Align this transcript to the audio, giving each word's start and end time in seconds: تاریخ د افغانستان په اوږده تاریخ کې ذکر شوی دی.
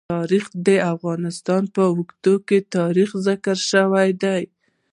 تاریخ 0.13 0.45
د 0.67 0.69
افغانستان 0.93 1.63
په 1.75 1.81
اوږده 1.91 2.33
تاریخ 2.77 3.09
کې 3.13 3.21
ذکر 3.27 3.57
شوی 3.71 4.09
دی. 4.23 4.43